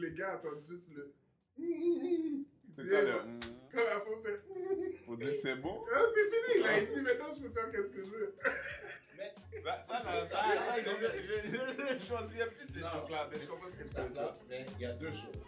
les 0.00 0.12
gars 0.12 0.32
attendent 0.34 0.64
juste 0.66 0.90
le. 0.94 1.14
C'est 2.76 2.88
quoi 2.88 3.02
le. 3.02 3.12
Quand 3.72 3.84
la 3.84 4.00
femme 4.00 4.22
fait. 4.22 4.40
Faut 5.06 5.16
dire 5.16 5.28
que 5.30 5.36
c'est 5.42 5.56
bon? 5.56 5.82
Ah, 5.94 5.98
c'est 6.14 6.52
fini, 6.52 6.62
là. 6.64 6.78
Il 6.80 6.88
dit, 6.94 7.02
maintenant, 7.02 7.26
je 7.36 7.42
peux 7.42 7.50
faire 7.50 7.70
qu'est-ce 7.70 7.90
que 7.90 8.04
je 8.04 8.10
veux. 8.10 8.34
Mais 9.18 9.32
Ça, 9.62 9.80
ça, 9.82 10.02
là, 10.04 10.26
ça, 10.26 10.54
là, 10.54 10.76
je 10.78 10.82
je- 10.82 11.48
je- 11.48 12.06
je 12.06 12.12
m'en 12.12 12.18
souviens 12.24 12.46
plus 12.48 12.66
de 12.66 12.72
ces 12.72 12.80
Non. 12.80 12.88
trucs-là, 12.88 13.28
mais 13.32 13.38
je 13.40 13.46
comprends 13.46 13.68
ce 13.68 13.72
que 13.76 13.82
tu 13.88 13.94
ça, 13.94 14.02
veux 14.02 14.10
dire. 14.12 14.32
mais 14.50 14.66
il 14.78 14.82
y 14.82 14.84
a 14.86 14.92
deux 14.92 15.10
choses. 15.10 15.42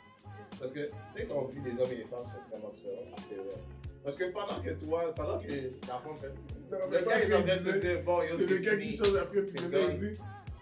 Parce 0.58 0.72
que, 0.72 0.80
tu 0.86 0.92
sais, 1.16 1.26
quand 1.26 1.34
on 1.34 1.44
vit 1.48 1.60
des 1.60 1.70
hommes 1.72 1.92
et 1.92 1.96
des 1.96 2.04
femmes 2.04 2.24
sont 2.24 2.48
vraiment 2.50 2.70
différents, 2.70 3.16
c'est 3.28 3.34
vrai. 3.36 3.62
Parce 4.02 4.16
que 4.16 4.24
pendant 4.32 4.62
que 4.62 4.70
toi, 4.70 5.14
pendant 5.14 5.38
que 5.38 5.48
la 5.52 5.98
femme 6.00 6.16
fait. 6.16 6.28
Non, 6.70 6.78
Le 6.90 7.04
gars, 7.04 7.22
il 7.24 7.30
est 7.30 7.34
en 7.34 7.42
train 7.44 7.56
de 7.56 7.60
se 7.60 7.72
c'est 7.72 7.80
dire, 7.80 8.02
bon, 8.04 8.22
yo, 8.22 8.36
c'est 8.38 8.46
le 8.46 8.56
gars 8.58 8.76
qui 8.78 8.96
change 8.96 9.16
après, 9.16 9.42
puis 9.42 9.52
C'est 9.54 9.64
le 9.64 9.68
gars, 9.68 9.80
il 9.90 9.98
dit, 9.98 10.18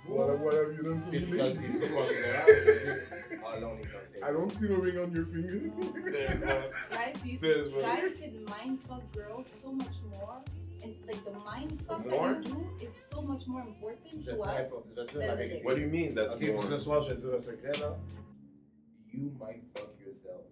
What, 0.08 0.38
whatever 0.38 0.72
you 0.72 0.82
done 0.82 1.02
for 1.04 1.10
Because 1.10 1.56
me. 1.58 1.66
I 4.22 4.30
don't 4.30 4.50
I 4.50 4.54
see 4.54 4.68
no 4.68 4.76
ring 4.76 4.98
on 4.98 5.12
your 5.14 5.26
fingers. 5.26 5.70
guys, 6.90 7.26
you 7.26 7.38
Serious, 7.38 7.68
guys 7.82 8.12
can 8.18 8.44
mind 8.44 8.82
fuck 8.82 9.12
girls 9.12 9.46
so 9.62 9.72
much 9.72 9.96
more. 10.12 10.42
And 10.82 10.94
like 11.06 11.24
the 11.24 11.32
mind 11.32 11.82
fuck 11.88 12.04
that 12.04 12.44
you 12.44 12.52
do 12.52 12.84
is 12.84 12.94
so 12.94 13.22
much 13.22 13.46
more 13.46 13.62
important 13.62 14.24
to 14.26 14.40
us. 14.40 14.72
than 14.94 15.06
the. 15.06 15.60
What 15.62 15.76
do 15.76 15.82
you 15.82 15.88
mean? 15.88 16.14
That's 16.14 16.34
Ok, 16.34 16.52
more. 16.52 16.62
ce 16.62 16.76
soir, 16.78 17.00
je 17.00 17.14
vais. 17.14 17.96
You 19.12 19.32
might 19.40 19.62
fuck 19.74 19.94
yourself. 19.98 20.42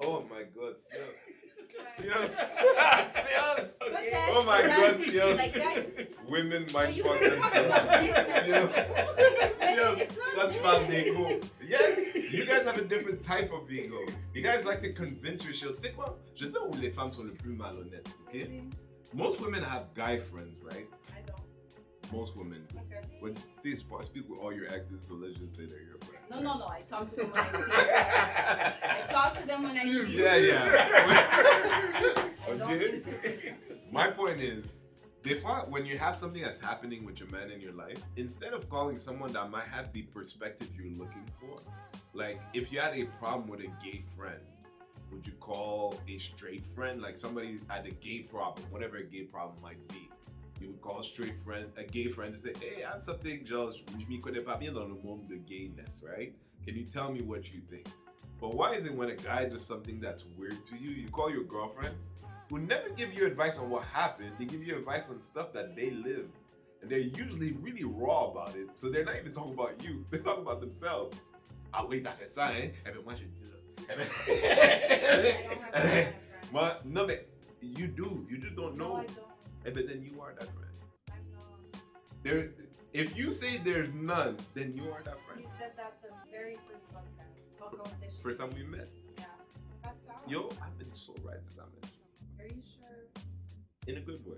Oh 0.00 0.24
my 0.30 0.42
god, 0.54 0.76
yes. 0.92 0.94
Yes. 2.04 2.60
yes. 2.60 3.70
But 3.78 3.90
Oh 4.30 4.44
my 4.46 4.62
God, 4.62 4.96
yes. 5.12 5.38
Like 5.38 5.54
guys, 5.54 6.03
Women 6.28 6.66
might 6.72 6.94
fuck 6.96 7.18
can 7.20 7.40
talk 7.40 7.54
about 7.54 7.88
themselves. 7.88 8.74
shit. 8.74 8.86
Yes. 9.76 10.06
But 10.36 10.46
it's 10.46 10.62
not 10.62 10.88
That's 10.88 10.88
my 10.88 10.96
ego. 10.96 11.40
Yes, 11.66 12.14
you 12.32 12.44
guys 12.46 12.64
have 12.64 12.78
a 12.78 12.84
different 12.84 13.22
type 13.22 13.52
of 13.52 13.70
ego. 13.70 13.98
You 14.32 14.42
guys 14.42 14.64
like 14.64 14.80
to 14.82 14.92
convince 14.92 15.44
yourself. 15.44 15.76
Tu 15.76 15.82
sais 15.88 15.92
quoi? 15.94 16.16
Je 16.34 16.46
dire 16.46 16.62
où 16.68 16.74
les 16.80 16.90
femmes 16.90 17.12
sont 17.12 17.24
le 17.24 17.32
plus 17.32 17.52
malhonnêtes, 17.54 18.06
ok? 18.26 18.48
Most 19.12 19.40
women 19.40 19.62
have 19.62 19.92
guy 19.94 20.18
friends, 20.18 20.60
right? 20.62 20.88
I 21.16 21.20
don't. 21.26 21.40
Most 22.12 22.36
women. 22.36 22.66
Okay. 22.76 23.00
When 23.20 23.34
they 23.62 23.76
sp- 23.78 24.02
speak 24.02 24.28
with 24.28 24.38
all 24.40 24.52
your 24.52 24.66
exes, 24.72 25.04
so 25.06 25.14
let's 25.14 25.38
just 25.38 25.54
say 25.56 25.66
they're 25.66 25.82
your 25.82 25.98
friends. 26.04 26.24
No, 26.30 26.40
no, 26.40 26.58
no. 26.58 26.66
I 26.66 26.82
talk 26.88 27.08
to 27.10 27.16
them 27.16 27.30
when 27.30 27.40
I 27.40 27.50
see 27.52 27.58
them. 27.58 27.70
I 28.82 29.12
talk 29.12 29.34
to 29.40 29.46
them 29.46 29.62
when 29.62 29.76
I 29.78 29.84
see 29.84 30.16
them. 30.16 30.24
Yeah, 30.24 30.36
yeah. 30.36 32.24
Okay. 32.46 33.54
My 33.90 34.10
point 34.10 34.40
is, 34.40 34.83
fois, 35.32 35.66
when 35.70 35.86
you 35.86 35.96
have 35.96 36.14
something 36.14 36.42
that's 36.42 36.60
happening 36.60 37.02
with 37.02 37.18
your 37.18 37.30
man 37.30 37.50
in 37.50 37.58
your 37.58 37.72
life, 37.72 37.98
instead 38.16 38.52
of 38.52 38.68
calling 38.68 38.98
someone 38.98 39.32
that 39.32 39.50
might 39.50 39.64
have 39.64 39.90
the 39.94 40.02
perspective 40.02 40.68
you're 40.76 40.92
looking 40.92 41.24
for, 41.40 41.58
like 42.12 42.38
if 42.52 42.70
you 42.70 42.78
had 42.78 42.94
a 42.94 43.04
problem 43.18 43.48
with 43.48 43.60
a 43.60 43.70
gay 43.82 44.04
friend, 44.16 44.40
would 45.10 45.26
you 45.26 45.32
call 45.40 45.98
a 46.08 46.18
straight 46.18 46.66
friend, 46.74 47.00
like 47.00 47.16
somebody 47.16 47.58
had 47.68 47.86
a 47.86 47.90
gay 47.90 48.20
problem, 48.20 48.66
whatever 48.70 48.98
a 48.98 49.02
gay 49.02 49.22
problem 49.22 49.56
might 49.62 49.88
be? 49.88 50.10
You 50.60 50.68
would 50.68 50.82
call 50.82 51.00
a 51.00 51.04
straight 51.04 51.38
friend, 51.42 51.66
a 51.78 51.84
gay 51.84 52.08
friend, 52.08 52.34
and 52.34 52.40
say, 52.42 52.52
"Hey, 52.60 52.84
I 52.84 52.90
have 52.90 53.02
something, 53.02 53.46
George. 53.46 53.82
Je 53.98 54.06
m'y 54.06 54.20
connais 54.20 54.44
pas 54.44 54.58
bien 54.58 54.74
dans 54.74 54.86
le 54.86 54.96
monde 55.02 55.26
de 55.26 55.36
gayness, 55.36 56.02
right? 56.02 56.34
Can 56.66 56.76
you 56.76 56.84
tell 56.84 57.10
me 57.10 57.22
what 57.22 57.50
you 57.52 57.60
think?" 57.70 57.88
But 58.40 58.54
why 58.54 58.74
is 58.74 58.84
it 58.84 58.94
when 58.94 59.08
a 59.08 59.16
guy 59.16 59.48
does 59.48 59.64
something 59.64 60.00
that's 60.00 60.24
weird 60.36 60.64
to 60.66 60.76
you, 60.76 60.90
you 60.90 61.08
call 61.08 61.30
your 61.30 61.44
girlfriend, 61.44 61.94
who 62.50 62.58
never 62.58 62.88
give 62.90 63.14
you 63.14 63.26
advice 63.26 63.58
on 63.58 63.70
what 63.70 63.84
happened, 63.84 64.32
they 64.38 64.44
give 64.44 64.62
you 64.62 64.76
advice 64.76 65.08
on 65.10 65.20
stuff 65.22 65.52
that 65.52 65.74
they 65.74 65.90
live. 65.90 66.28
And 66.82 66.90
they're 66.90 66.98
usually 66.98 67.52
really 67.52 67.84
raw 67.84 68.26
about 68.30 68.54
it. 68.56 68.68
So 68.74 68.90
they're 68.90 69.04
not 69.04 69.16
even 69.16 69.32
talking 69.32 69.54
about 69.54 69.82
you, 69.82 70.04
they 70.10 70.18
talk 70.18 70.38
about 70.38 70.60
themselves. 70.60 71.18
Ah 71.72 71.84
oui, 71.88 72.02
t'as 72.02 72.12
fait 72.12 72.28
ça, 72.28 72.52
hein? 72.52 72.70
Eh 72.86 72.90
ben 72.92 73.02
moi 73.04 73.14
je 73.16 73.24
dis 73.24 73.48
ça. 73.48 73.56
Eh 73.88 73.94
I 73.94 74.36
don't 74.96 75.60
have 75.60 75.72
that 75.72 75.82
kind 75.82 75.84
of 75.84 76.14
friend. 76.14 76.14
Moi, 76.52 76.72
non 76.84 77.06
mais, 77.06 77.20
you 77.60 77.88
do, 77.88 78.24
you 78.30 78.38
just 78.38 78.54
don't 78.54 78.76
know. 78.76 78.96
No. 78.96 79.00
I 79.00 79.06
don't. 79.06 79.66
Eh 79.66 79.70
ben 79.70 79.86
then 79.86 80.02
you 80.04 80.20
are 80.20 80.34
that 80.38 80.48
friend. 80.54 80.70
I'm 81.10 81.16
not. 81.32 81.48
There, 82.22 82.50
if 82.92 83.16
you 83.16 83.32
say 83.32 83.58
there's 83.58 83.92
none, 83.92 84.36
then 84.54 84.70
you 84.72 84.84
are 84.92 85.02
that 85.02 85.18
friend. 85.26 85.40
You 85.40 85.48
said 85.48 85.72
that 85.76 86.00
the 86.00 86.10
very 86.30 86.58
first 86.70 86.86
podcast. 86.92 88.22
First 88.22 88.38
time 88.38 88.50
we 88.54 88.62
met. 88.62 88.88
Yeah. 89.18 89.24
Ça. 89.82 90.14
Yo, 90.28 90.48
I've 90.62 90.78
been 90.78 90.94
so 90.94 91.12
right 91.24 91.42
since 91.42 91.58
I 91.58 91.66
met. 91.80 91.93
Are 92.44 92.48
you 92.48 92.62
sure? 92.62 93.08
in 93.86 93.96
a 93.96 94.00
good 94.00 94.20
way. 94.26 94.36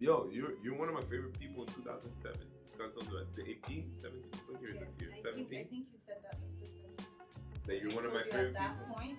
Yo, 0.00 0.26
you're 0.30 0.52
you're 0.62 0.76
one 0.78 0.88
of 0.88 0.94
my 0.94 1.00
favorite 1.02 1.38
people 1.38 1.62
in 1.64 1.68
2007. 1.74 2.34
2018, 2.78 3.90
17, 3.98 4.30
what 4.48 4.62
year 4.62 4.70
is 4.74 4.78
this 4.78 4.94
year? 5.00 5.10
I 5.10 5.14
think, 5.14 5.26
I 5.26 5.30
17? 5.30 5.48
think 5.50 5.86
you 5.92 5.98
said 5.98 6.18
that 6.22 6.38
the 6.38 6.46
first 6.58 6.74
time. 6.78 7.06
That 7.66 7.80
you're 7.82 7.90
I 7.90 7.94
one 7.98 8.04
of 8.06 8.12
my 8.14 8.22
told 8.22 8.26
you 8.26 8.38
favorite 8.38 8.56
At 8.56 8.62
that 8.62 8.78
people. 8.78 8.94
point, 8.94 9.18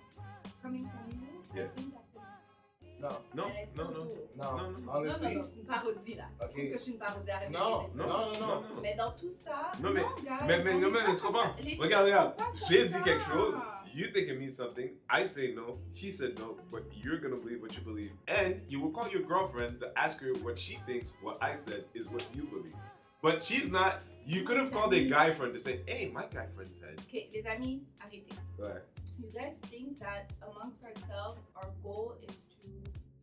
coming 0.63 0.85
from 0.87 1.05
you, 1.11 1.27
Yes. 1.55 1.67
I 1.71 1.79
think 1.79 1.93
that's 1.93 2.15
it. 2.15 3.01
Non, 3.01 3.15
No, 3.33 3.43
And 3.45 3.53
I 3.53 3.63
no, 3.63 3.65
still 3.65 3.91
no. 3.91 4.03
do. 4.03 4.17
non, 4.35 4.45
Non, 4.45 4.57
non, 4.57 4.71
Non, 4.71 4.79
non, 4.79 4.93
honestly. 4.95 5.35
non, 5.35 5.43
c'est 5.43 5.59
une 5.59 5.65
parodie 5.65 6.15
là. 6.15 6.27
Je 6.39 6.45
Ok. 6.45 6.51
trouve 6.51 6.63
que 6.65 6.71
je 6.73 6.77
suis 6.79 6.91
une 6.93 6.99
parodie. 6.99 7.31
Arrête 7.31 7.49
de 7.49 7.53
Non, 7.57 7.81
baiser. 7.81 7.93
Non, 7.95 8.07
non, 8.07 8.31
non, 8.31 8.39
non. 8.39 8.61
non. 8.75 8.81
Mais 8.81 8.95
dans 8.95 9.11
tout 9.11 9.29
ça, 9.29 9.71
Non, 9.81 9.89
mais- 9.91 10.01
non, 10.01 10.15
guys, 10.15 10.29
Mais, 10.47 10.63
mais, 10.63 10.73
on 10.73 10.79
non, 10.79 10.87
est 10.87 10.91
mais, 10.91 10.99
pas 10.99 11.05
tu 11.15 11.21
comme 11.21 11.31
comprends? 11.33 11.41
ça. 11.43 11.55
Les 11.59 11.63
filles 11.69 11.79
Regarde, 11.79 12.05
sont 12.05 12.11
regarde. 12.11 12.35
pas 12.37 12.45
comme 12.45 12.55
J'ai 12.69 12.85
dit 12.87 12.93
ça. 12.93 13.01
quelque 13.01 13.23
chose. 13.23 13.55
You 13.93 14.05
think 14.05 14.27
it 14.27 14.39
means 14.39 14.55
something. 14.55 14.91
I 15.09 15.25
say 15.25 15.53
no. 15.55 15.77
She 15.93 16.11
said 16.11 16.37
no. 16.37 16.57
But 16.71 16.83
you're 16.93 17.17
gonna 17.17 17.35
believe 17.35 17.61
what 17.61 17.75
you 17.75 17.81
believe. 17.81 18.11
And 18.27 18.61
you 18.67 18.79
will 18.79 18.91
call 18.91 19.09
your 19.09 19.23
girlfriend 19.23 19.79
to 19.81 19.91
ask 19.97 20.19
her 20.21 20.33
what 20.41 20.57
she 20.57 20.79
thinks 20.85 21.13
what 21.21 21.41
I 21.41 21.55
said 21.55 21.85
is 21.93 22.07
what 22.07 22.25
you 22.33 22.43
believe. 22.43 22.75
But 23.21 23.43
she's 23.43 23.69
not. 23.69 24.01
You 24.25 24.43
could 24.43 24.57
have 24.57 24.71
called 24.71 24.93
a 24.93 25.05
guy 25.05 25.31
friend 25.31 25.53
to 25.53 25.59
say, 25.59 25.81
hey, 25.87 26.11
my 26.13 26.23
guy 26.23 26.45
friend 26.55 26.69
said. 26.79 26.99
Ok, 26.99 27.29
les 27.33 27.45
amis, 27.47 27.81
arrêtez. 27.99 28.37
Ouais. 28.59 28.81
You 29.19 29.29
guys 29.33 29.57
think 29.69 29.99
that 29.99 30.31
amongst 30.41 30.83
ourselves, 30.83 31.49
our 31.55 31.69
goal 31.83 32.15
is 32.27 32.43
to 32.61 32.69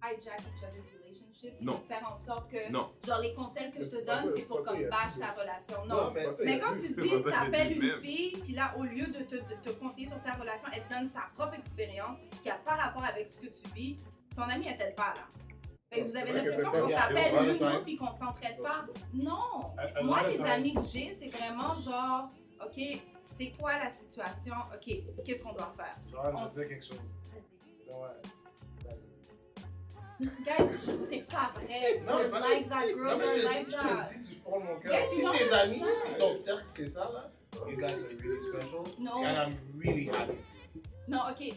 hijack 0.02 0.40
each 0.40 0.62
other's 0.62 0.84
relationship? 1.20 1.60
Non. 1.60 1.80
Faire 1.88 2.02
en 2.10 2.26
sorte 2.26 2.50
que, 2.50 2.70
Non. 2.72 2.90
genre, 3.06 3.20
les 3.20 3.34
conseils 3.34 3.70
que 3.70 3.82
je 3.82 3.88
te 3.88 4.04
donne, 4.04 4.32
c'est 4.36 4.42
pour 4.42 4.62
comme 4.62 4.82
bâche 4.88 5.18
ta 5.18 5.32
relation. 5.32 5.84
Non, 5.86 6.04
Non. 6.04 6.10
mais- 6.12 6.26
Mais 6.44 6.58
quand 6.58 6.74
tu 6.74 6.92
dis, 6.92 7.22
t'appelles 7.24 7.72
une 7.72 7.86
même. 7.88 8.00
fille, 8.00 8.36
puis 8.42 8.52
là, 8.52 8.74
au 8.78 8.84
lieu 8.84 9.06
de 9.06 9.24
te, 9.24 9.34
de 9.36 9.54
te 9.62 9.70
conseiller 9.70 10.08
sur 10.08 10.20
ta 10.22 10.34
relation, 10.34 10.68
elle 10.74 10.82
te 10.84 10.90
donne 10.90 11.08
sa 11.08 11.22
propre 11.34 11.54
expérience 11.54 12.16
qui 12.42 12.50
a 12.50 12.56
pas 12.56 12.74
rapport 12.74 13.04
avec 13.04 13.26
ce 13.26 13.38
que 13.38 13.46
tu 13.46 13.68
vis, 13.74 13.96
ton 14.34 14.42
ami, 14.42 14.66
elle 14.68 14.76
t'aide 14.76 14.94
pas, 14.94 15.14
là. 15.14 15.26
Fait 15.92 16.02
que 16.02 16.08
vous 16.08 16.16
avez 16.16 16.32
l'impression 16.32 16.70
qu'on 16.72 16.88
s'appelle 16.88 17.44
l'une 17.44 17.58
l'autre 17.60 17.82
puis 17.84 17.96
qu'on 17.96 18.10
s'entraide 18.10 18.60
pas. 18.60 18.84
Non! 19.14 19.72
Moi, 20.02 20.26
les 20.28 20.40
amis 20.40 20.74
que 20.74 20.80
j'ai, 20.82 21.16
c'est 21.18 21.28
vraiment 21.28 21.74
genre, 21.76 22.30
OK, 22.64 22.80
c'est 23.22 23.52
quoi 23.58 23.78
la 23.78 23.88
situation? 23.90 24.54
OK, 24.74 25.22
qu'est-ce 25.24 25.42
qu'on 25.44 25.52
doit 25.52 25.72
faire? 25.76 25.96
Genre, 26.10 26.32
On- 26.42 26.48
sais 26.48 26.64
quelque 26.64 26.84
chose. 26.84 26.98
Ouais. 27.88 27.94
Guys, 30.20 30.72
je- 30.72 31.04
c'est 31.04 31.26
pas 31.30 31.52
vrai. 31.54 32.00
Non, 32.06 32.14
mais- 32.16 32.40
like 32.40 32.68
that, 32.68 32.80
mais 32.86 32.92
te 32.94 33.44
like 33.44 33.66
dis- 33.66 33.72
je 33.72 33.76
that. 33.76 34.08
te 34.12 34.18
dis 34.18 34.28
du 34.28 34.34
fond 34.36 34.60
de 34.60 34.64
mon 34.64 34.78
cœur. 34.80 35.04
Si 35.10 35.16
you 35.18 35.22
don't 35.26 35.36
tes 35.36 35.52
amis, 35.52 35.82
ton 36.18 36.42
cercle, 36.42 36.64
c'est 36.76 36.86
ça, 36.88 37.10
là, 37.12 37.30
you 37.68 37.76
guys 37.76 37.84
are 37.84 37.96
really 38.22 38.42
special. 38.42 38.84
Non. 38.98 39.24
And 39.24 39.36
I'm 39.50 39.58
really 39.78 40.08
happy. 40.08 40.38
Non, 41.08 41.18
OK. 41.30 41.54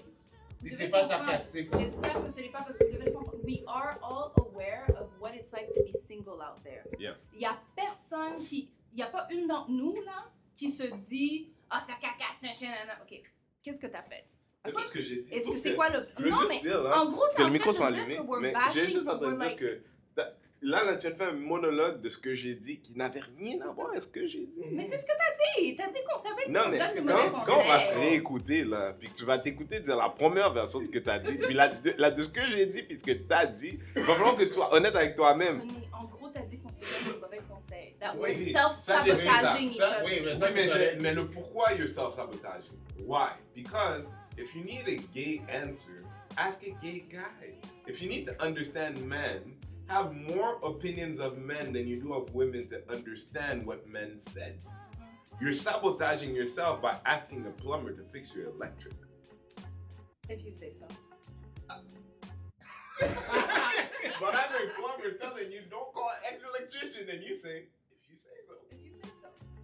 Vous 0.62 0.70
c'est 0.72 0.90
pas 0.90 1.08
sarcastique. 1.08 1.70
J'espère 1.80 2.22
que 2.25 2.30
ce 2.30 2.42
n'est 2.42 2.50
pas 2.50 2.62
parce 2.64 2.78
que 2.78 2.84
vous 2.84 2.97
devez 2.97 3.14
comprendre. 3.14 3.42
We 3.46 3.64
are 3.66 3.97
all 4.03 4.31
aware 4.38 4.86
of 5.00 5.08
what 5.22 5.34
it's 5.34 5.53
like 5.53 5.74
to 5.74 5.81
be 5.84 5.91
single 5.97 6.41
out 6.41 6.62
there. 6.66 6.84
Yeah. 7.00 7.16
Il 7.34 7.40
y 7.41 7.46
a 7.46 7.58
personne 7.76 8.44
qui. 8.46 8.70
Il 8.91 8.97
n'y 8.97 9.03
a 9.03 9.08
pas 9.08 9.26
une 9.31 9.47
d'entre 9.47 9.70
nous, 9.70 9.96
là, 10.02 10.26
qui 10.58 10.70
se 10.72 10.84
dit 11.08 11.53
Ah, 11.70 11.80
ça 11.80 11.94
cacasse, 11.94 12.41
nanana. 12.41 13.00
OK. 13.03 13.22
Qu'est-ce 13.62 13.80
que 13.80 13.88
t'as 13.88 14.02
fait? 14.03 14.26
C'est 14.66 14.72
OK. 14.72 14.78
pas 14.78 14.84
ce 14.84 14.92
que 14.92 15.02
j'ai 15.02 15.16
dit. 15.22 15.28
Est-ce 15.31 15.47
que 15.50 15.56
c'est 15.56 15.75
quoi 15.75 15.90
veux 15.90 16.30
Non, 16.30 16.38
mais 16.50 16.59
dire, 16.59 16.84
là, 16.84 17.00
en 17.00 17.06
gros, 17.09 17.24
t'es 17.30 17.36
que 17.38 17.42
en 17.44 17.46
les 17.46 17.52
micros 17.53 17.72
sont 17.72 17.80
train 17.84 17.92
de 17.92 17.96
dire 17.96 18.03
allumés, 18.03 18.18
que 18.18 18.22
we're 18.24 18.42
mais 18.42 18.50
j'ai 18.74 18.81
bashing, 18.81 18.96
juste 18.97 19.08
en 19.08 19.18
train 19.18 19.31
de 19.31 19.38
dire 19.38 19.40
like- 19.40 19.58
que 19.58 19.81
t'as- 20.16 20.34
là, 20.62 20.84
là, 20.84 20.96
tu 20.97 21.02
viens 21.02 21.12
de 21.12 21.16
faire 21.16 21.30
un 21.30 21.31
monologue 21.31 22.02
de 22.02 22.09
ce 22.09 22.18
que 22.18 22.36
j'ai 22.36 22.56
dit 22.56 22.80
qui 22.81 22.92
n'avait 22.94 23.22
rien 23.40 23.62
à 23.62 23.72
voir 23.72 23.90
avec 23.92 24.02
ce 24.02 24.08
que 24.09 24.28
j'ai 24.28 24.40
dit. 24.40 24.62
Mais 24.74 24.84
c'est 24.84 24.97
ce 24.97 25.06
que 25.06 25.14
t'as 25.18 25.62
dit. 25.62 25.75
T'as 25.78 25.88
dit 25.88 26.00
qu'on 26.06 26.22
s'appelle 26.22 26.52
Non, 26.52 26.64
qu'on 26.64 26.70
mais 26.72 26.78
donne 26.78 26.94
des 26.94 27.09
quand, 27.09 27.24
mauvais 27.30 27.44
quand 27.46 27.58
on 27.58 27.68
va 27.70 27.80
se 27.80 27.94
réécouter, 27.97 28.66
là, 28.66 28.94
puis 29.00 29.08
que 29.09 29.16
tu 29.16 29.23
vas 29.23 29.38
t'écouter 29.38 29.79
dire 29.79 29.96
la 29.96 30.09
première 30.09 30.52
version 30.52 30.79
de 30.79 30.84
ce 30.85 30.90
que 30.90 31.00
tu 31.00 31.09
as 31.09 31.20
dit, 31.20 31.35
puis 31.35 31.53
la, 31.53 31.70
de, 31.70 31.94
la 31.97 32.12
de 32.12 32.22
ce 32.22 32.29
que 32.29 32.46
j'ai 32.47 32.66
dit, 32.66 32.84
puis 32.84 33.00
ce 33.00 33.05
que 33.05 33.12
tu 33.14 33.23
as 33.29 33.46
dit, 33.46 33.79
il 33.96 34.02
va 34.03 34.14
falloir 34.16 34.35
que 34.35 34.44
tu 34.44 34.52
sois 34.52 34.73
honnête 34.73 34.94
avec 34.97 35.16
toi-même. 35.16 35.62
En 35.94 36.03
gros, 36.05 36.28
t'as 36.28 36.41
dit 36.41 36.59
qu'on 36.59 36.67
se 36.70 36.79
donne 36.82 37.14
des 37.14 37.20
mauvais 37.22 37.40
conseils. 37.50 37.96
That 38.02 38.14
Oui, 38.17 38.32
we're 38.35 38.52
self-sabotaging 38.58 39.70
each 39.72 39.78
Ça, 39.78 40.02
other. 40.02 40.05
oui, 40.05 40.38
ça, 40.38 40.78
mais 41.00 41.14
le 41.14 41.29
pourquoi 41.29 41.72
you're 41.76 41.88
self-sabotaging? 41.88 42.78
Why? 43.05 43.29
Because 43.55 44.03
if 44.40 44.56
you 44.56 44.64
need 44.64 44.88
a 44.88 44.96
gay 45.14 45.41
answer, 45.50 46.06
ask 46.38 46.64
a 46.64 46.72
gay 46.82 47.03
guy. 47.12 47.58
If 47.86 48.02
you 48.02 48.08
need 48.08 48.26
to 48.28 48.41
understand 48.41 49.06
men, 49.06 49.53
have 49.88 50.16
more 50.16 50.59
opinions 50.64 51.20
of 51.20 51.38
men 51.38 51.74
than 51.74 51.88
you 51.88 52.02
do 52.02 52.14
of 52.14 52.34
women 52.34 52.70
to 52.70 52.82
understand 52.90 53.66
what 53.66 53.86
men 53.90 54.18
said. 54.18 54.62
You're 55.41 55.52
sabotaging 55.52 56.34
yourself 56.34 56.82
by 56.82 56.97
asking 57.06 57.46
a 57.47 57.50
plumber 57.50 57.91
to 57.91 58.03
fix 58.03 58.34
your 58.34 58.50
electric. 58.50 58.94
If 60.30 60.46
you 60.46 60.53
say 60.53 60.72
so. 60.72 60.88
but 63.00 64.36
I'm 64.36 64.56
a 64.56 64.70
plumber 64.80 65.18
telling 65.20 65.52
you 65.52 65.62
don't 65.70 65.94
call 65.94 66.12
an 66.32 66.40
electrician 66.50 67.09
and 67.09 67.22
you 67.22 67.36
say, 67.36 67.66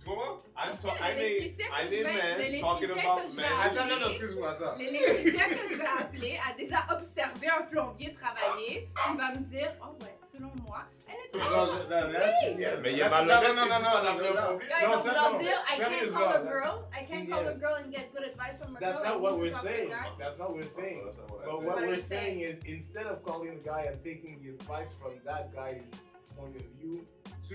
Tu 0.05 0.11
comprends? 0.11 0.37
I'm 0.55 0.77
ta- 0.77 0.91
que 0.91 1.01
I 1.01 1.01
made, 1.01 1.17
l'électricien 1.17 1.65
que 1.65 1.73
I 1.73 1.81
je 1.81 1.89
made 1.89 1.89
vais- 1.89 2.03
men 2.05 2.37
l'électricien 2.37 2.61
talking 2.61 2.87
que 2.87 2.93
about 2.93 3.21
je 3.25 3.35
vais 3.35 3.41
men. 3.41 3.51
appeler- 3.51 3.65
Attends, 3.65 3.87
non, 3.89 3.99
non, 3.99 4.09
excuse-moi, 4.09 4.49
attends. 4.51 4.75
L'électricien 4.77 5.47
que 5.49 5.63
je 5.69 5.75
vais 5.75 5.93
appeler 5.99 6.39
a 6.45 6.53
déjà 6.53 6.79
observé 6.95 7.47
un 7.49 7.61
plombier 7.63 8.13
travailler. 8.13 8.87
Il 9.09 9.17
va 9.17 9.31
me 9.33 9.41
dire, 9.49 9.71
oh 9.81 9.97
ouais, 10.03 10.15
selon 10.21 10.51
moi. 10.63 10.81
And 11.09 11.13
it's 11.25 11.33
Non, 11.33 11.41
all 11.41 11.67
je- 11.69 11.89
là, 11.89 12.07
là, 12.07 12.33
tu 12.43 12.53
viens- 12.57 12.77
Mais 12.77 12.91
il 12.91 12.97
y 12.97 13.01
a 13.01 13.09
mal 13.09 13.25
non, 13.25 13.41
non, 13.41 13.53
non, 13.55 13.65
non, 13.65 13.79
non, 13.81 14.03
non, 14.03 14.33
non. 14.33 14.57
Guys, 14.57 14.85
Non, 14.85 14.93
on 14.93 15.03
va 15.03 15.13
non. 15.13 15.37
dire, 15.39 15.57
I 15.73 15.77
can't 15.77 15.89
Sérieusement, 15.93 16.19
call 16.19 16.33
a 16.35 16.43
girl. 16.43 16.75
I 16.93 17.03
can't 17.05 17.29
call 17.29 17.47
a 17.47 17.53
girl 17.55 17.75
and 17.75 17.91
get 17.91 18.13
good 18.13 18.23
advice 18.25 18.57
from 18.61 18.75
a 18.75 18.79
That's 18.79 18.99
girl. 18.99 19.05
not 19.09 19.17
I 19.17 19.17
what 19.17 19.31
need 19.33 19.37
to 19.37 19.41
we're 19.41 19.51
talk 19.51 19.61
to 19.63 19.67
a 19.67 19.75
saying. 19.75 19.89
guy. 19.89 20.09
That's 20.19 20.37
not 20.37 20.49
what 20.49 20.57
we're 20.57 20.75
saying. 20.81 21.01
That's 21.05 21.17
not 21.17 21.27
But 21.29 21.39
what 21.47 21.63
What 21.65 21.77
are 21.77 21.87
we're 21.87 21.95
you 21.95 22.01
saying? 22.01 22.39
saying? 22.39 22.41
is 22.41 22.63
instead 22.65 23.07
of 23.07 23.23
calling 23.23 23.57
the 23.57 23.63
guy 23.63 23.81
and 23.89 23.97
taking 24.03 24.37
the 24.41 24.49
advice 24.53 24.91
from 25.01 25.13
that 25.25 25.53
guy's 25.53 25.81
point 26.37 26.55
of 26.57 26.65
view, 26.79 27.05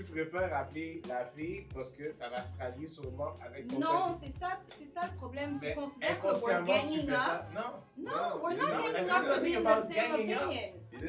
tu 0.03 0.11
préfères 0.11 0.53
appeler 0.55 1.01
la 1.07 1.25
fille 1.25 1.67
parce 1.73 1.91
que 1.91 2.13
ça 2.13 2.29
va 2.29 2.43
se 2.43 2.57
rallier 2.59 2.87
sûrement 2.87 3.33
avec 3.45 3.67
ton 3.67 3.79
Non, 3.79 4.17
c'est 4.21 4.31
ça, 4.39 4.59
c'est 4.77 4.85
ça 4.87 5.07
le 5.11 5.15
problème. 5.17 5.57
Mais 5.61 5.69
C'est 5.69 5.73
considère 5.75 6.19
que 6.19 6.27
we're 6.27 6.59
tu 6.59 6.65
ganging 6.65 7.09
up? 7.09 7.15
ça. 7.15 7.47
Non. 7.53 7.61
No, 7.97 8.11
we're 8.43 8.57
No, 8.57 8.63
not 8.67 8.71
no, 8.73 8.83
ganging 8.83 9.09
up 9.09 9.27
to 9.27 9.41
be 9.41 9.55
in 9.55 9.63
the 9.63 9.93
same 9.93 10.11
opinion. 10.13 10.49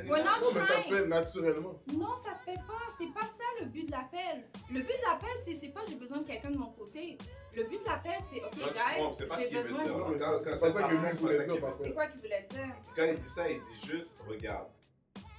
We're 0.08 0.24
not. 0.24 0.40
Non, 0.40 0.52
mais 0.54 0.60
ça 0.60 0.66
se 0.66 0.88
trying. 0.88 0.94
fait 1.02 1.06
naturellement. 1.08 1.80
Non, 1.92 2.16
ça 2.16 2.34
se 2.38 2.44
fait 2.44 2.54
pas. 2.66 2.82
C'est 2.98 3.12
pas 3.12 3.26
ça 3.26 3.44
le 3.60 3.66
but 3.66 3.86
de 3.86 3.90
l'appel. 3.92 4.48
Le 4.70 4.80
but 4.80 4.86
de 4.86 5.02
l'appel, 5.10 5.30
c'est 5.44 5.54
c'est 5.54 5.68
pas 5.70 5.80
j'ai 5.88 5.96
besoin 5.96 6.18
de 6.18 6.24
quelqu'un 6.24 6.50
de 6.50 6.58
mon 6.58 6.70
côté. 6.72 7.18
Le 7.54 7.64
but 7.64 7.80
de 7.80 7.84
l'appel, 7.84 8.14
c'est 8.30 8.40
Non, 8.40 8.46
OK, 8.46 8.52
tu 8.52 9.24
guys, 9.24 9.48
j'ai 9.50 9.62
besoin 9.62 9.84
de. 9.84 9.90
Non, 9.90 10.40
c'est 10.44 10.56
ça 10.56 10.70
que 10.70 10.78
lui 10.88 10.96
voulait 11.18 11.44
dire. 11.44 11.74
C'est 11.80 11.92
quoi 11.92 12.06
qu'il 12.06 12.20
voulait 12.20 12.46
dire? 12.50 12.68
Quand 12.96 13.04
il 13.04 13.18
dit 13.18 13.28
ça, 13.28 13.50
il 13.50 13.60
dit 13.60 13.86
juste, 13.86 14.22
regarde, 14.26 14.68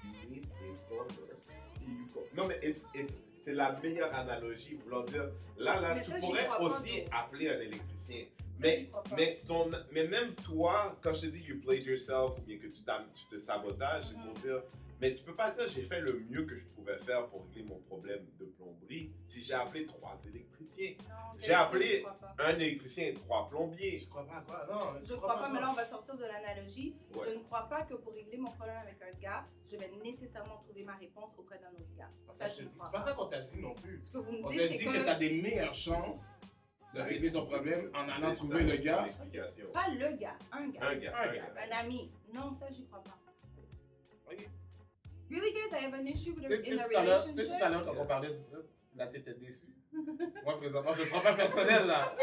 you 0.04 0.30
need 0.30 0.46
a 0.46 0.88
plumber. 0.88 1.34
Il- 1.82 2.36
Non, 2.38 2.48
mais 2.48 2.58
it's- 2.64 2.86
it's- 2.94 3.16
c'est 3.44 3.54
la 3.54 3.78
meilleure 3.84 4.14
analogie, 4.16 4.80
voulant 4.86 5.04
dire, 5.04 5.30
là, 5.58 5.80
là, 5.82 5.94
Mais 5.94 6.02
tu 6.02 6.12
ça, 6.12 6.18
pourrais 6.20 6.48
pas, 6.48 6.62
aussi 6.62 7.04
appeler 7.12 7.50
un 7.50 7.60
électricien. 7.60 8.24
Ça, 8.56 8.62
Mais, 8.62 8.90
mais, 9.18 9.40
ton, 9.46 9.70
mais 9.92 10.08
même 10.08 10.34
toi, 10.36 10.98
quand 11.02 11.14
je 11.14 11.22
te 11.22 11.26
dis 11.26 11.44
you 11.44 11.60
played 11.60 11.86
yourself 11.86 12.38
ou 12.38 12.42
bien 12.42 12.58
que 12.58 12.68
tu, 12.68 12.84
tu 13.14 13.26
te 13.30 13.38
sabotages, 13.38 14.06
c'est 14.06 14.16
pour 14.16 14.34
dire, 14.36 14.62
mais 15.04 15.14
tu 15.14 15.24
peux 15.24 15.34
pas 15.34 15.52
dire 15.52 15.68
j'ai 15.68 15.82
fait 15.82 16.00
le 16.00 16.20
mieux 16.30 16.46
que 16.46 16.56
je 16.56 16.66
pouvais 16.68 16.98
faire 16.98 17.28
pour 17.28 17.44
régler 17.46 17.64
mon 17.64 17.78
problème 17.80 18.26
de 18.40 18.46
plomberie 18.46 19.12
si 19.28 19.44
j'ai 19.44 19.54
appelé 19.54 19.86
trois 19.86 20.18
électriciens. 20.26 20.94
J'ai 21.40 21.52
ça, 21.52 21.64
appelé- 21.66 22.04
pas. 22.04 22.36
Un 22.40 22.56
électricien 22.56 23.08
et 23.08 23.14
trois 23.14 23.50
plombiers. 23.50 23.98
Je 23.98 24.08
crois 24.08 24.26
pas 24.26 24.38
à 24.38 24.42
quoi? 24.42 24.66
Non, 24.72 25.00
Je 25.04 25.14
crois 25.16 25.36
pas, 25.36 25.50
mais 25.50 25.60
là, 25.60 25.70
on 25.72 25.74
va 25.74 25.84
sortir 25.84 26.16
de 26.16 26.24
l'analogie. 26.24 26.96
Ouais. 27.14 27.26
Je 27.28 27.34
ne 27.36 27.44
crois 27.44 27.68
pas 27.68 27.82
que 27.84 27.96
pour 27.96 28.14
régler 28.14 28.38
mon 28.38 28.52
problème 28.52 28.78
avec 28.78 28.98
un 29.02 29.20
gars, 29.20 29.46
je 29.70 29.76
vais 29.76 29.92
nécessairement 30.02 30.56
trouver 30.58 30.84
ma 30.84 30.96
réponse 30.96 31.36
auprès 31.38 31.60
d'un 31.60 31.72
autre 31.72 31.94
gars. 31.98 32.10
Ça, 32.30 32.50
je 32.50 32.62
ne 32.62 32.68
C'est 32.70 32.74
crois 32.78 32.90
pas 32.90 33.00
ça 33.00 33.04
pas. 33.08 33.14
qu'on 33.16 33.26
t'a 33.28 33.42
dit 33.42 33.60
non 33.60 33.74
plus. 33.76 34.00
Ce 34.00 34.10
que 34.10 34.18
vous 34.20 34.32
me 34.32 34.44
On 34.46 34.50
dites, 34.50 34.60
t'a 34.62 34.68
c'est 34.70 34.78
dit 34.78 34.86
que 34.86 35.04
t'as 35.06 35.16
que 35.16 35.20
des 35.20 35.42
meilleures 35.42 35.74
chances 35.74 36.24
de 36.96 37.02
régler 37.02 37.32
ton 37.34 37.46
problème 37.46 37.92
en 37.94 38.08
allant 38.08 38.34
trouver 38.36 38.64
le 38.64 38.78
gars. 38.78 39.06
pas 39.74 39.90
le 39.90 40.14
gars, 40.16 40.38
un 40.54 40.70
gars, 40.70 40.80
Un 40.82 40.96
gars. 40.96 41.14
Un 41.18 41.30
Un 41.30 41.34
gars. 41.34 41.34
gars. 41.34 41.54
un 41.62 41.86
ami. 41.86 42.10
Non, 42.34 42.52
ça, 42.52 42.70
j'y 42.70 42.86
crois 42.86 43.04
pas. 43.04 43.18
Ok. 44.32 44.48
Really, 45.34 45.52
guys, 45.54 45.74
I 45.74 45.84
have 45.86 45.94
an 45.96 46.06
issue 46.08 46.34
with 46.36 46.46
Tu 46.46 46.50
sais, 46.50 46.54
a, 46.54 46.58
tu 46.62 46.66
sais, 46.66 46.74
in 46.74 46.80
a 46.80 46.84
tout 46.88 46.98
à 46.98 47.04
l'heure- 47.06 47.24
tu 47.26 47.30
sais, 47.36 47.46
tout 47.48 47.52
à 47.52 47.56
relationship. 47.56 47.72
l'heure, 47.72 47.86
quand 47.86 48.02
on 48.02 48.06
parlait 48.06 48.30
du 48.30 48.44
titre, 48.44 48.66
là, 48.96 49.08
t'étais 49.08 49.34
déçu. 49.34 49.66
Moi, 50.46 50.58
présentement, 50.60 50.94
je 50.96 51.04
le 51.04 51.10
prends 51.10 51.22
pas 51.22 51.34
personnel, 51.34 51.88
là. 51.88 52.16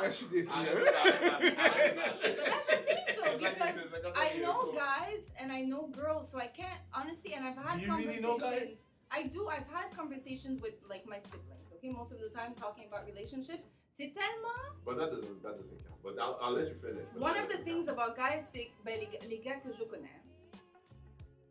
Là, 0.00 0.06
je 0.06 0.10
suis 0.10 0.26
déçu. 0.26 0.50
Arrête, 0.52 0.76
hein. 0.76 0.92
arrête, 0.96 1.58
arrête, 1.58 1.98
arrête. 1.98 1.98
But 2.22 2.38
that's 2.38 2.66
the 2.66 2.84
thing, 2.86 3.04
though, 3.16 3.38
because 3.38 3.76
I 4.16 4.38
know 4.40 4.72
guys 4.72 5.32
and 5.40 5.50
I 5.52 5.64
know 5.64 5.88
girls, 5.88 6.30
so 6.30 6.38
I 6.38 6.48
can't 6.48 6.80
honestly. 6.94 7.34
And 7.34 7.44
I've 7.46 7.56
had 7.56 7.80
You 7.80 7.94
really 7.94 8.20
know 8.20 8.36
conversations. 8.38 8.88
I 9.10 9.24
do. 9.24 9.48
I've 9.48 9.66
had 9.68 9.90
conversations 9.96 10.60
with 10.60 10.74
like 10.88 11.04
my 11.06 11.18
siblings. 11.18 11.68
Okay, 11.76 11.90
most 11.90 12.12
of 12.12 12.18
the 12.20 12.28
time 12.30 12.54
talking 12.54 12.86
about 12.88 13.04
relationships. 13.06 13.64
C'est 13.94 14.10
tellement. 14.10 14.72
But 14.86 14.96
that 14.96 15.10
doesn't, 15.10 15.42
that 15.42 15.56
doesn't 15.58 15.84
count. 15.84 16.00
But 16.02 16.18
I'll, 16.18 16.38
I'll 16.40 16.52
let 16.54 16.68
you 16.68 16.76
finish. 16.80 17.04
One 17.14 17.36
of 17.36 17.48
the 17.50 17.58
things 17.58 17.86
count. 17.86 17.98
about 17.98 18.16
guys, 18.16 18.42
c'est 18.52 18.66
que 18.72 18.82
ben, 18.84 18.98
les, 19.00 19.06
gars- 19.06 19.26
les 19.28 19.38
gars 19.40 19.56
que 19.60 19.70
je 19.70 19.84
connais, 19.84 20.16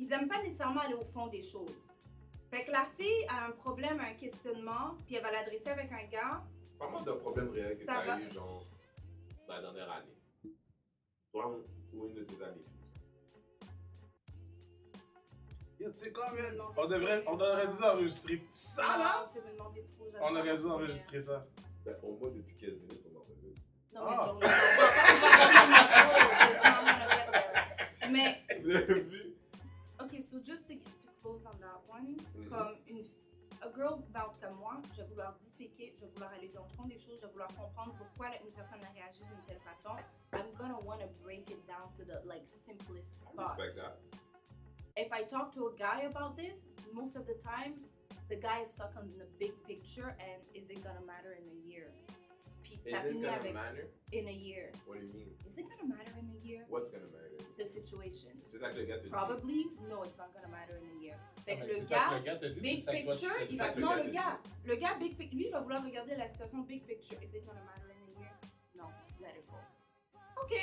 ils 0.02 0.12
aiment 0.12 0.28
pas 0.28 0.42
nécessairement 0.42 0.82
aller 0.82 0.96
au 0.96 1.04
fond 1.04 1.28
des 1.28 1.42
choses. 1.44 1.94
Fait 2.50 2.66
que 2.66 2.72
la 2.72 2.84
fille 2.98 3.26
a 3.30 3.46
un 3.46 3.52
problème, 3.52 4.00
un 4.00 4.14
questionnement, 4.16 4.96
puis 5.06 5.16
elle 5.16 5.24
va 5.24 5.32
l'adresser 5.32 5.70
avec 5.70 5.92
un 5.92 6.04
gars. 6.08 6.44
Parle-moi 6.78 7.04
d'un 7.04 7.16
problème 7.18 7.50
réel 7.52 7.70
que 7.70 7.86
Ça 7.86 8.02
tu 8.04 8.10
as 8.10 8.16
va. 8.16 8.20
eu, 8.20 8.32
genre, 8.34 8.66
dans 9.48 9.54
la 9.56 9.62
dernière 9.62 9.92
année. 9.92 10.54
Toi 11.32 11.48
ou- 11.50 11.64
une 12.08 12.16
de 12.16 12.24
tes 12.24 12.44
amies. 12.44 12.66
Yo, 15.80 15.90
Tu 15.92 15.96
sais 15.98 16.12
man? 16.34 16.56
demander 16.56 16.74
On 16.78 16.86
devrait, 16.88 17.24
on 17.28 17.40
aurait 17.40 17.68
dû 17.68 17.84
enregistrer 17.84 18.44
ça, 18.50 18.84
Ah 18.86 18.98
là. 18.98 19.04
non, 19.22 19.30
c'est 19.32 19.46
me 19.46 19.52
demander 19.54 19.84
trop. 19.86 20.06
j'avais 20.12 20.24
On 20.26 20.34
pas 20.34 20.40
aurait 20.42 20.58
dû 20.58 20.66
enregistrer 20.66 21.22
ça. 21.22 21.46
Ben, 21.86 21.96
au 22.04 22.16
moins 22.18 22.30
depuis 22.30 22.56
15 22.58 22.70
minutes, 22.82 23.04
on. 23.06 23.56
Non, 23.94 24.06
mais 24.10 24.16
Ah. 24.20 24.34
on 24.34 24.40
pas 24.40 24.48
on 24.48 24.50
pas 24.50 24.50
Vous 28.62 28.70
avez 28.72 29.02
vu? 29.02 29.22
Ok, 29.30 29.31
so 30.32 30.40
just 30.40 30.66
to, 30.68 30.76
to 30.76 31.08
close 31.22 31.46
on 31.46 31.60
that 31.60 31.82
one, 31.90 32.16
Mhm. 32.36 32.50
comme 32.50 32.78
une 32.88 33.04
a 33.64 33.70
girl, 33.76 34.02
tout 34.02 34.40
cas 34.42 34.50
moi, 34.50 34.82
je 34.92 35.02
vais 35.02 35.08
vouloir 35.10 35.36
disséquer, 35.36 35.94
je 35.96 36.06
vais 36.06 36.12
vouloir 36.14 36.32
aller 36.32 36.48
dans 36.50 36.64
le 36.64 36.70
fond 36.70 36.86
des 36.88 36.98
choses, 36.98 37.20
je 37.20 37.26
vais 37.28 37.32
vouloir 37.32 37.50
comprendre 37.54 37.94
pourquoi 37.98 38.30
une 38.44 38.52
personne 38.54 38.80
a 38.84 38.90
réagi 38.92 39.24
d'une 39.24 39.44
telle 39.46 39.60
façon. 39.60 39.92
I'm 40.34 40.52
gonna 40.58 40.80
want 40.80 41.00
to 41.02 41.08
break 41.22 41.50
it 41.52 41.64
down 41.68 41.92
to 41.98 42.04
the 42.06 42.26
like 42.26 42.48
simplest 42.48 43.20
I 43.28 43.36
thoughts. 43.36 43.60
respect 43.60 43.76
that. 43.76 44.00
If 44.98 45.12
I 45.14 45.24
talk 45.26 45.52
to 45.54 45.68
a 45.68 45.74
guy 45.76 46.04
about 46.08 46.36
this, 46.38 46.66
most 46.94 47.16
of 47.16 47.26
the 47.28 47.36
time, 47.36 47.76
the 48.30 48.36
guy 48.38 48.62
is 48.62 48.72
stuck 48.72 48.96
on 48.98 49.16
the 49.18 49.28
big 49.38 49.54
picture 49.68 50.16
and 50.20 50.42
is 50.56 50.70
it 50.70 50.82
gonna 50.84 51.02
matter 51.06 51.34
in 51.34 51.48
a 51.48 51.68
year? 51.70 51.91
Is 52.86 52.92
t'as 52.94 53.00
it 53.06 53.12
fini 53.12 53.22
gonna 53.22 53.36
avec 53.36 53.54
matter? 53.54 53.88
in 54.14 54.28
a 54.28 54.32
year. 54.32 54.72
What 54.88 55.00
do 55.00 55.06
you 55.06 55.14
mean? 55.14 55.36
Is 55.48 55.58
it 55.58 55.68
gonna 55.70 55.88
matter 55.88 56.12
in 56.18 56.30
a 56.30 56.46
year? 56.46 56.66
What's 56.70 56.90
gonna 56.90 57.06
matter? 57.08 57.38
The 57.58 57.66
situation. 57.66 58.32
C'est 58.48 58.60
ça 58.60 58.72
que 58.72 58.78
le 58.80 58.86
gars 58.86 58.98
te 59.00 59.04
dit. 59.06 59.10
Probably, 59.12 59.66
no, 59.90 60.04
it's 60.04 60.18
not 60.18 60.34
gonna 60.34 60.48
matter 60.48 60.78
in 60.78 60.98
a 60.98 61.02
year. 61.04 61.18
Fait 61.46 61.58
que 61.58 61.62
Ah, 61.64 61.68
le 61.68 61.74
mais 61.74 61.86
gars, 61.86 62.10
que 62.10 62.16
le 62.16 62.22
gars 62.24 62.36
t'a 62.38 62.50
dit, 62.50 62.60
Big 62.62 62.86
picture, 62.86 63.32
il 63.50 63.58
va. 63.58 63.76
Non, 63.76 63.90
gars 63.90 64.04
le 64.04 64.12
gars. 64.12 64.40
Le 64.66 64.76
gars, 64.78 64.96
big 65.00 65.18
pic- 65.18 65.32
lui, 65.34 65.46
il 65.48 65.52
va 65.52 65.60
vouloir 65.60 65.84
regarder 65.84 66.16
la 66.16 66.28
situation 66.28 66.60
big 66.62 66.84
picture. 66.86 67.18
Is 67.22 67.36
it 67.36 67.46
gonna 67.46 67.62
matter 67.64 67.90
in 67.92 68.04
a 68.16 68.20
year? 68.20 68.32
No, 68.76 68.86
let 69.20 69.36
it 69.38 69.46
go. 69.48 69.58
Ok, 70.42 70.54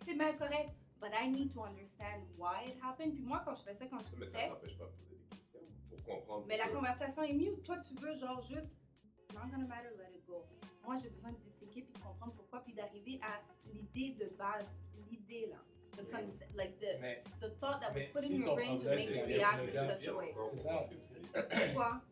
c'est 0.00 0.14
bien 0.14 0.32
correct. 0.36 0.70
But 1.00 1.10
I 1.12 1.28
need 1.28 1.52
to 1.52 1.60
understand 1.62 2.22
why 2.38 2.64
it 2.68 2.78
happened. 2.82 3.14
Puis 3.14 3.24
moi, 3.24 3.42
quand 3.44 3.52
je 3.54 3.62
fais 3.62 3.74
ça, 3.74 3.86
quand 3.86 4.00
je 4.00 4.16
Mais 4.18 4.26
ça 4.26 4.38
sais, 4.38 4.48
t'empêche 4.48 4.78
pas 4.78 4.84
de 4.86 4.90
poser 4.92 5.16
des 5.18 5.36
questions 5.36 5.60
pour 5.88 6.04
comprendre. 6.04 6.46
mais 6.46 6.56
la 6.56 6.68
conversation 6.68 7.22
est 7.24 7.34
mieux. 7.34 7.56
Toi, 7.62 7.78
tu 7.78 7.94
veux 7.94 8.14
genre 8.14 8.40
juste, 8.40 8.76
it's 9.18 9.34
not 9.34 9.48
gonna 9.50 9.66
matter, 9.66 9.90
let 9.98 10.14
it 10.16 10.24
go. 10.26 10.46
Moi, 10.86 10.96
j'ai 10.96 11.10
besoin 11.10 11.32
de 11.32 11.38
disséquer 11.74 11.82
puis 11.82 11.92
de 11.94 11.98
comprendre 12.04 12.32
pourquoi, 12.34 12.60
puis 12.64 12.74
d'arriver 12.74 13.18
à 13.22 13.40
l'idée 13.72 14.14
de 14.18 14.28
base, 14.36 14.78
l'idée 15.10 15.46
là. 15.48 15.58
The 15.96 16.10
concept, 16.10 16.56
like 16.56 16.76
the, 16.80 16.98
Mais 17.00 17.22
the 17.40 17.50
thought 17.60 17.80
that 17.80 17.94
was 17.94 18.06
put 18.12 18.24
si 18.24 18.34
in 18.34 18.40
your 18.42 18.56
brain 18.56 18.78
to 18.78 18.88
make 18.88 19.10
you 19.10 19.24
react 19.26 19.68
in 19.68 19.88
such 19.88 20.08
a 20.08 20.16
way. 20.16 20.34
C'est 20.50 20.58
ça. 20.62 20.88
que. 20.90 21.66
Pourquoi? 21.66 22.02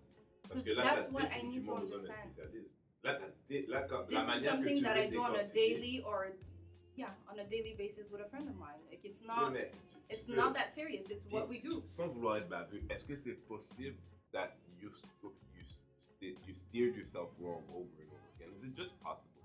Parce 0.49 0.63
que 0.63 0.71
là, 0.71 0.83
That's 0.83 1.11
what 1.11 1.25
I 1.33 1.43
need 1.43 1.65
to 1.65 1.75
understand. 1.75 2.31
Là, 3.03 3.19
là, 3.49 3.83
quand- 3.89 4.07
This 4.07 4.15
la 4.15 4.23
is 4.23 4.27
manière 4.29 4.43
que 4.43 4.49
something 4.51 4.77
tu 4.77 4.83
that 4.85 4.97
I 4.97 5.11
do 5.11 5.19
on 5.21 5.35
a 5.35 5.43
daily 5.53 6.01
or 6.05 6.29
yeah, 6.97 7.13
on 7.29 7.37
a 7.41 7.45
daily 7.45 7.75
basis 7.75 8.09
with 8.13 8.21
a 8.21 8.27
friend 8.29 8.49
of 8.49 8.55
mine. 8.55 8.79
Like 8.89 9.05
it's 9.05 9.21
Oui, 9.23 9.27
not 9.27 9.53
mais 9.53 9.73
tu- 9.89 10.15
it's 10.15 10.29
not 10.29 10.55
that 10.55 10.71
serious. 10.71 11.11
It's 11.11 11.27
what 11.33 11.49
we 11.49 11.59
do. 11.61 11.83
Sans 11.85 12.07
vouloir 12.07 12.37
être 12.37 12.49
baveux, 12.49 12.81
est-ce 12.89 13.05
que 13.05 13.17
c'est 13.17 13.35
possible 13.49 13.97
that 14.31 14.55
you, 14.81 14.93
you, 16.21 16.37
you 16.47 16.55
steered 16.55 16.95
yourself 16.95 17.31
wrong 17.41 17.65
over 17.75 17.91
and 17.99 18.13
over 18.13 18.31
again? 18.37 18.55
Is 18.55 18.63
it 18.63 18.77
just 18.77 18.95
possible? 19.01 19.42